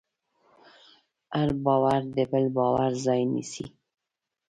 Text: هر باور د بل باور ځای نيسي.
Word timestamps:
هر 1.35 1.49
باور 1.65 2.01
د 2.15 2.17
بل 2.31 2.45
باور 2.57 2.91
ځای 3.05 3.21
نيسي. 3.31 3.65